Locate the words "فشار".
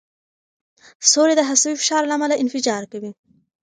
1.81-2.01